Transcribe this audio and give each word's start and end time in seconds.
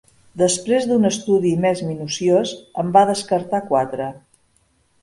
Després 0.41 0.87
d'un 0.91 1.05
estudi 1.09 1.51
més 1.67 1.83
minuciós 1.91 2.55
en 2.85 2.91
va 2.99 3.07
descartar 3.13 3.65
quatre. 3.71 4.11